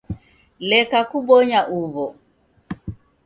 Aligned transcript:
Leka 0.69 0.99
kubonya 1.09 1.59
uw'o 1.77 2.05